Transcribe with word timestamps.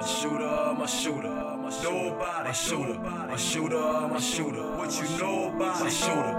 My 0.00 0.06
shooter, 0.06 0.74
my 0.78 0.86
shooter, 0.86 1.28
my 1.28 1.82
nobody. 1.82 2.44
My 2.48 2.52
shooter, 2.52 2.98
my 2.98 3.36
shooter, 3.36 4.08
my 4.08 4.18
shooter. 4.18 4.76
What 4.78 4.96
you 4.96 5.18
know 5.18 5.48
about 5.54 5.80
my 5.80 5.90
shooter? 5.90 6.32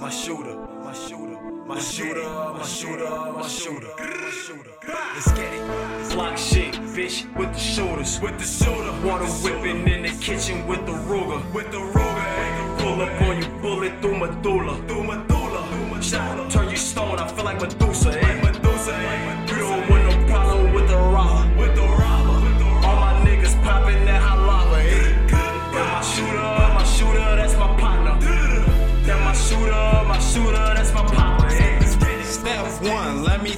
My 0.00 0.08
shooter, 0.08 0.56
my 0.82 0.94
shooter, 0.94 1.36
my 1.66 1.78
shooter, 1.78 2.22
my 2.22 2.64
shooter, 2.64 3.10
my 3.34 3.46
shooter, 3.46 3.88
my 3.92 4.30
shooter. 4.30 4.70
Let's 4.88 5.32
get 5.32 5.52
it. 5.52 6.14
Block 6.14 6.38
shit, 6.38 6.72
bitch, 6.96 7.28
with 7.36 7.52
the 7.52 7.58
shooters. 7.58 8.20
With 8.22 8.38
the 8.38 8.46
shooter, 8.46 9.06
Water 9.06 9.26
whipping 9.44 9.86
in 9.86 10.04
the 10.04 10.18
kitchen 10.18 10.66
with 10.66 10.86
the 10.86 10.92
Ruger. 10.92 11.52
with 11.52 11.70
the 11.70 11.76
Ruger. 11.76 12.78
Pull 12.78 13.02
up 13.02 13.20
on 13.20 13.42
you, 13.42 13.48
bullet 13.60 14.00
through 14.00 14.18
medulla. 14.18 14.76
Through 14.88 15.04
Medulla, 15.04 15.68
through 15.68 16.02
Shot, 16.02 16.50
turn 16.50 16.70
you 16.70 16.76
stone, 16.76 17.18
I 17.18 17.28
feel 17.28 17.44
like 17.44 17.60
Medusa. 17.60 18.10
Eh? 18.18 18.20
Medusa, 18.20 18.35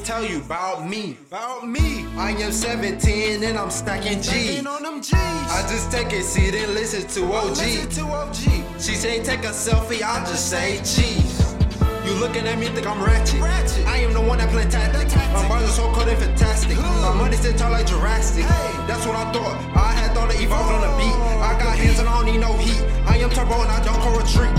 tell 0.08 0.24
you 0.24 0.38
about 0.38 0.88
me. 0.88 1.18
About 1.28 1.68
me. 1.68 2.06
I 2.16 2.30
am 2.30 2.50
17 2.50 3.44
and 3.44 3.58
I'm 3.58 3.68
stacking 3.68 4.22
G. 4.22 4.66
on 4.66 4.82
them 4.82 5.02
G's. 5.02 5.12
I 5.12 5.60
just 5.68 5.92
take 5.92 6.10
a 6.14 6.22
seat 6.22 6.54
and 6.54 6.72
listen 6.72 7.06
to 7.14 7.26
Listen 7.26 7.84
OG. 7.84 7.90
to 7.92 8.02
OG. 8.16 8.80
She 8.80 8.94
say 8.94 9.22
take 9.22 9.40
a 9.40 9.52
selfie, 9.52 10.00
I 10.00 10.24
just 10.24 10.48
say 10.48 10.78
cheese. 10.78 11.54
You 12.06 12.14
looking 12.24 12.46
at 12.46 12.58
me 12.58 12.68
think 12.68 12.86
I'm 12.86 13.04
ratchet. 13.04 13.38
Ratchet. 13.42 13.86
I 13.86 13.98
am 13.98 14.14
the 14.14 14.22
one 14.22 14.38
that 14.38 14.48
play 14.48 14.64
tactic. 14.64 15.14
My 15.34 15.46
bars 15.46 15.64
are 15.64 15.76
so 15.76 15.92
cold 15.92 16.08
and 16.08 16.18
fantastic. 16.18 16.78
My 16.78 17.12
money 17.12 17.36
sit 17.36 17.58
tall 17.58 17.70
like 17.70 17.86
Jurassic. 17.86 18.46
Hey. 18.46 18.86
That's 18.88 19.04
what 19.04 19.14
I 19.14 19.30
thought. 19.30 19.60
I 19.76 19.92
had 19.92 20.14
thought 20.14 20.34
it 20.34 20.40
evolved 20.40 20.72
on 20.72 20.80
the 20.88 20.92
beat. 20.96 21.16
I 21.44 21.52
got 21.60 21.76
hands 21.76 21.98
and 21.98 22.08
I 22.08 22.16
don't 22.16 22.32
need 22.32 22.40
no 22.40 22.54
heat. 22.56 22.80
I 23.04 23.18
am 23.18 23.28
turbo 23.28 23.60
and 23.60 23.70
I 23.70 23.84
don't 23.84 24.00
call 24.00 24.14
a 24.14 24.24
retreat. 24.24 24.56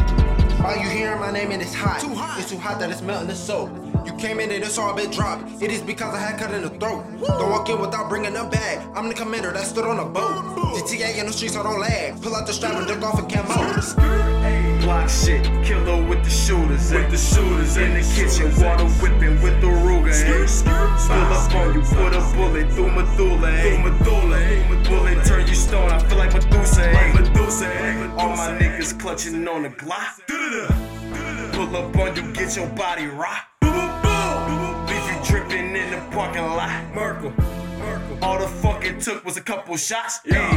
Are 0.62 0.78
you 0.78 0.88
hearing 0.90 1.20
my 1.20 1.32
name 1.32 1.50
and 1.50 1.60
it's 1.60 1.74
hot? 1.74 2.00
Too 2.02 2.14
hot. 2.14 2.40
It's 2.40 2.52
too 2.52 2.60
hot 2.60 2.80
that 2.82 2.92
it's 2.92 3.02
melting 3.02 3.30
the 3.30 3.36
soap. 3.36 3.89
You 4.10 4.16
came 4.16 4.40
in 4.40 4.50
and 4.50 4.64
it's 4.64 4.80
all 4.80 4.96
been 4.96 5.12
dropped. 5.12 5.62
It 5.62 5.70
is 5.72 5.82
because 5.82 6.16
I 6.16 6.20
had 6.20 6.40
cut 6.40 6.52
in 6.52 6.64
the 6.64 6.70
throat. 6.70 7.06
Don't 7.22 7.52
walk 7.52 7.70
in 7.70 7.80
without 7.80 8.10
bringing 8.10 8.36
a 8.36 8.44
bag. 8.44 8.82
I'm 8.96 9.08
the 9.08 9.14
commander 9.14 9.52
that 9.52 9.68
stood 9.68 9.86
on 9.86 10.00
a 10.00 10.06
boat. 10.06 10.58
GTA 10.74 11.20
in 11.20 11.28
the 11.28 11.32
streets, 11.32 11.56
I 11.56 11.62
don't 11.62 11.80
lag. 11.80 12.20
Pull 12.20 12.36
out 12.36 12.48
the 12.48 12.54
strap 12.54 12.74
and 12.74 12.88
duck 12.88 13.04
off 13.04 13.20
a 13.20 13.24
camo. 13.28 13.54
Block 14.82 15.08
shit, 15.10 15.44
killer 15.64 16.04
with 16.10 16.24
the 16.24 16.30
shooters. 16.32 16.92
With 16.92 17.12
the 17.12 17.18
shooters 17.18 17.78
in 17.78 17.94
the 17.94 18.02
kitchen, 18.16 18.50
water 18.66 18.86
whipping 18.98 19.40
with 19.44 19.62
the 19.62 19.68
Ruger. 19.68 20.12
Skirt, 20.12 20.50
skirt, 20.50 20.90
Pull 21.06 21.34
up 21.38 21.54
on 21.54 21.74
you, 21.76 21.82
put 21.82 22.14
a 22.16 22.22
bullet 22.34 22.72
through 22.74 22.90
medulla. 22.90 23.62
Through 23.62 23.92
Medulla, 23.92 24.38
ayy. 24.38 24.90
Bullet 24.90 25.24
turn 25.24 25.48
you 25.48 25.54
stone, 25.54 25.92
I 25.92 26.00
feel 26.00 26.18
like 26.18 26.34
Medusa. 26.34 26.92
Like? 26.94 27.14
Medusa. 27.14 27.70
All 28.18 28.36
my 28.36 28.58
niggas 28.58 29.00
clutching 29.00 29.48
on 29.48 29.64
the 29.64 29.70
Glock. 29.70 30.26
Pull 31.54 31.76
up 31.76 31.96
on 31.96 32.16
you, 32.16 32.34
get 32.34 32.56
your 32.56 32.68
body 32.70 33.06
rock. 33.06 33.59
Parking 36.20 36.44
lot. 36.44 36.94
Merkel, 36.94 37.32
Merkel. 37.80 38.18
All 38.22 38.40
the 38.40 38.48
fuck 38.48 38.84
it 38.84 39.00
took 39.00 39.24
was 39.24 39.38
a 39.38 39.42
couple 39.42 39.78
shots. 39.78 40.20
Yeah. 40.26 40.50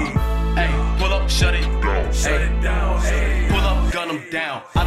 Hey, 0.56 0.66
hey, 0.66 0.98
pull 0.98 1.12
up, 1.12 1.30
shut 1.30 1.54
it 1.54 1.62
down. 1.80 2.12
Shut 2.12 2.40
Hey, 2.40 2.46
it 2.48 2.62
down, 2.62 3.00
ayy. 3.00 3.48
Pull 3.48 3.60
up, 3.60 3.92
gun 3.92 4.08
them 4.08 4.24
down. 4.32 4.62
I 4.74 4.81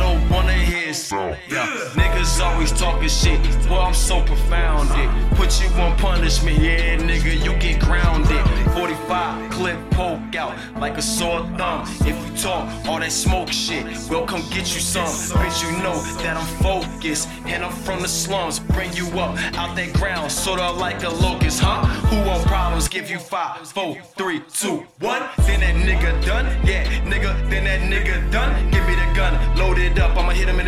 don't 0.96 1.20
wanna 1.20 1.36
hear 1.36 1.48
so. 1.50 1.56
Yeah. 1.56 1.66
Niggas 1.94 2.42
always 2.42 2.72
talking 2.72 3.10
shit. 3.10 3.40
Well, 3.70 3.82
I'm 3.82 3.94
so 3.94 4.22
profounded. 4.24 5.10
Put 5.36 5.62
you 5.62 5.68
on 5.82 5.98
punishment, 5.98 6.60
yeah, 6.60 6.98
nigga, 6.98 7.44
you 7.44 7.58
get 7.60 7.82
grounded. 7.82 8.44
45 8.74 9.52
clip 9.52 9.92
poke 9.92 10.36
out 10.36 10.56
like 10.80 10.98
a 10.98 11.02
sore 11.02 11.42
thumb. 11.58 11.84
If 12.02 12.16
you 12.16 12.38
talk 12.38 12.70
all 12.88 13.00
that 13.00 13.12
smoke 13.12 13.52
shit, 13.52 13.86
we'll 14.10 14.26
come 14.26 14.42
get 14.50 14.74
you 14.74 14.82
some. 14.82 15.08
Bitch, 15.38 15.64
you 15.64 15.72
know 15.84 15.96
that 16.24 16.38
I'm 16.38 16.48
focused 16.62 17.30
and 17.46 17.64
I'm 17.64 17.72
from 17.72 18.02
the 18.02 18.08
slums. 18.08 18.60
Bring 18.60 18.94
you 18.94 19.08
up 19.20 19.38
out 19.56 19.76
that 19.76 19.94
ground, 19.94 20.32
sorta 20.32 20.72
like 20.72 21.04
a 21.04 21.10
locust, 21.10 21.62
huh? 21.62 21.86
Who 22.10 22.28
want 22.28 22.46
problems? 22.46 22.88
Give 22.88 23.10
you 23.10 23.20
five, 23.20 23.68
four, 23.68 23.98
three, 24.18 24.42
two, 24.52 24.86
one. 25.00 25.24
Then 25.46 25.62
that 25.62 25.76
nigga 25.76 26.26
done, 26.26 26.46
yeah, 26.66 26.84
nigga. 27.04 27.32
Then 27.50 27.64
that 27.66 27.82
nigga 27.82 28.32
done. 28.32 28.72
Give 28.72 28.86
me 28.88 28.96
the 28.96 29.14
gun, 29.16 29.34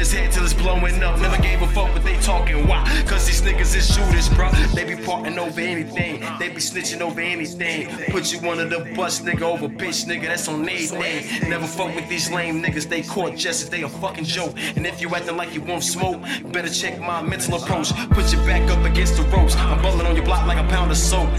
his 0.07 0.17
head 0.17 0.31
till 0.31 0.43
it's 0.43 0.53
blowing 0.53 1.03
up. 1.03 1.19
Never 1.19 1.41
gave 1.41 1.61
a 1.61 1.67
fuck, 1.67 1.93
but 1.93 2.03
they 2.03 2.15
talking 2.21 2.67
why? 2.67 2.83
Cause 3.05 3.25
these 3.25 3.41
niggas 3.41 3.75
is 3.75 3.93
shooters, 3.93 4.29
bruh. 4.29 4.51
They 4.73 4.83
be 4.95 5.01
parting 5.03 5.37
over 5.37 5.59
anything. 5.59 6.21
They 6.39 6.49
be 6.49 6.61
snitching 6.61 7.01
over 7.01 7.19
anything. 7.19 7.89
Put 8.11 8.31
you 8.31 8.39
under 8.49 8.65
the 8.65 8.93
bus, 8.95 9.19
nigga, 9.21 9.41
over 9.41 9.67
bitch, 9.67 10.05
nigga. 10.05 10.27
That's 10.27 10.47
on 10.47 10.67
anything. 10.67 11.49
Never 11.49 11.67
fuck 11.67 11.93
with 11.95 12.07
these 12.07 12.31
lame 12.31 12.63
niggas. 12.63 12.87
They 12.87 13.01
caught 13.01 13.35
justice, 13.35 13.69
they 13.69 13.81
a 13.81 13.89
fucking 13.89 14.25
joke. 14.25 14.53
And 14.75 14.85
if 14.87 15.01
you 15.01 15.13
acting 15.13 15.35
like 15.35 15.53
you 15.53 15.61
won't 15.61 15.83
smoke, 15.83 16.21
better 16.51 16.69
check 16.69 16.99
my 16.99 17.21
mental 17.21 17.61
approach. 17.61 17.91
Put 18.11 18.31
your 18.31 18.45
back 18.45 18.69
up 18.71 18.83
against 18.85 19.17
the 19.17 19.23
ropes. 19.23 19.55
I'm 19.55 19.81
bubbling 19.81 20.07
on 20.07 20.15
your 20.15 20.25
block 20.25 20.47
like 20.47 20.57
a 20.57 20.67
pound 20.69 20.91
of 20.91 20.97
soap. 20.97 21.29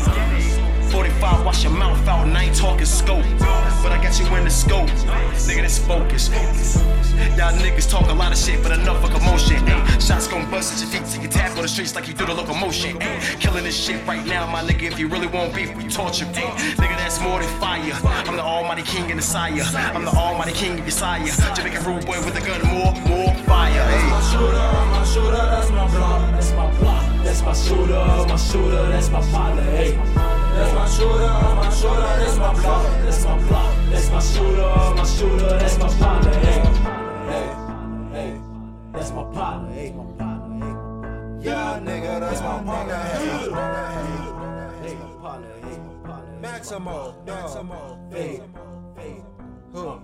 45, 0.90 1.44
wash 1.44 1.64
your 1.64 1.72
mouth 1.72 2.06
out, 2.08 2.26
and 2.26 2.36
I 2.36 2.44
ain't 2.44 2.56
talking 2.56 2.86
scope. 2.86 3.24
But 3.82 3.92
I 3.92 4.02
got 4.02 4.18
you 4.18 4.26
in 4.36 4.44
the 4.44 4.50
scope. 4.50 4.88
Nigga, 5.48 5.62
that's 5.62 5.78
focus. 5.78 6.28
Y'all 7.38 7.56
niggas 7.56 7.88
talk 7.90 8.06
a 8.10 8.12
lot 8.12 8.32
of 8.32 8.36
shit, 8.36 8.62
but 8.62 8.70
enough 8.70 9.00
for 9.00 9.10
commotion. 9.10 9.56
Ayy, 9.64 10.06
shots 10.06 10.28
gon' 10.28 10.44
bust 10.50 10.74
at 10.74 10.80
your 10.80 10.90
feet 10.90 11.10
till 11.10 11.22
you 11.22 11.28
tap 11.28 11.56
on 11.56 11.62
the 11.62 11.68
streets 11.68 11.94
like 11.94 12.06
you 12.06 12.12
do 12.12 12.26
the 12.26 12.34
locomotion. 12.34 12.98
Ayy, 12.98 13.40
killing 13.40 13.64
this 13.64 13.74
shit 13.74 14.06
right 14.06 14.26
now, 14.26 14.46
my 14.46 14.60
nigga. 14.60 14.82
If 14.92 14.98
you 14.98 15.08
really 15.08 15.26
want 15.26 15.54
beef, 15.54 15.74
we 15.74 15.88
torture. 15.88 16.26
Ayy, 16.26 16.52
nigga, 16.76 16.96
that's 16.98 17.18
more 17.22 17.40
than 17.40 17.48
fire. 17.58 17.96
I'm 18.28 18.36
the 18.36 18.42
almighty 18.42 18.82
king 18.82 19.10
and 19.10 19.18
the 19.18 19.22
sire. 19.22 19.64
I'm 19.94 20.04
the 20.04 20.10
almighty 20.10 20.52
king 20.52 20.72
of 20.72 20.80
your 20.80 20.90
sire. 20.90 21.24
Jamaican 21.56 21.82
rude 21.82 22.04
boy 22.04 22.20
with 22.26 22.36
a 22.36 22.44
gun, 22.46 22.60
more, 22.68 22.92
more 23.08 23.34
fire. 23.48 23.72
Ayy. 23.72 24.10
my 24.10 24.20
shooter, 24.28 24.68
my 24.92 25.04
shooter, 25.04 25.44
that's 25.48 25.70
my 25.70 25.88
block, 25.88 26.30
that's 26.32 26.52
my 26.52 26.78
block. 26.78 27.24
That's 27.24 27.42
my 27.42 27.54
shooter, 27.54 28.26
my 28.28 28.36
shooter, 28.36 28.88
that's 28.90 29.08
my 29.08 29.22
hey. 29.22 30.17
That's 38.92 39.10
my 39.12 39.24
partner, 39.32 39.72
hey, 39.72 39.92
my 39.92 40.04
partner, 40.18 40.66
hey. 40.66 41.48
Yeah, 41.48 41.80
nigga, 41.82 42.20
that's 42.20 42.40
my 42.40 42.62
partner. 42.62 42.96
Hey, 42.96 44.94
my 44.94 45.06
partner, 45.20 45.48
eh? 45.50 45.68
hey, 45.68 45.78
my. 46.04 46.20
Eh? 46.20 46.40
Maximo, 46.40 47.14
Maximo. 47.26 48.08
Hey, 48.10 48.40
Who? 49.72 50.00